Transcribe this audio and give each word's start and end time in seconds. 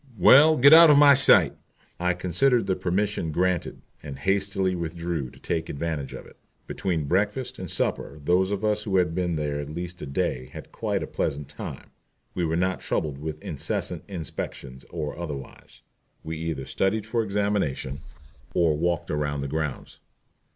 "Well, 0.17 0.57
get 0.57 0.73
out 0.73 0.89
of 0.89 0.97
my 0.97 1.13
sight." 1.13 1.53
I 1.99 2.15
considered 2.15 2.65
the 2.65 2.75
permission 2.75 3.31
granted, 3.31 3.83
and 4.01 4.17
hastily 4.17 4.73
withdrew 4.73 5.29
to 5.29 5.39
take 5.39 5.69
advantage 5.69 6.13
of 6.13 6.25
it. 6.25 6.37
Between 6.65 7.03
breakfast 7.05 7.59
and 7.59 7.69
supper 7.69 8.19
those 8.25 8.49
of 8.49 8.65
us 8.65 8.81
who 8.81 8.97
had 8.97 9.13
been 9.13 9.35
there 9.35 9.59
at 9.59 9.69
least 9.69 10.01
a 10.01 10.07
day 10.07 10.47
had 10.53 10.71
quite 10.71 11.03
a 11.03 11.05
pleasant 11.05 11.49
time. 11.49 11.91
We 12.33 12.45
were 12.45 12.55
not 12.57 12.79
troubled 12.79 13.19
with 13.19 13.43
incessant 13.43 14.03
inspections 14.07 14.85
or 14.89 15.15
otherwise. 15.15 15.83
We 16.23 16.35
either 16.39 16.65
studied 16.65 17.05
for 17.05 17.21
examination 17.21 17.99
or 18.55 18.75
walked 18.75 19.11
around 19.11 19.41
the 19.41 19.47
grounds. 19.47 19.99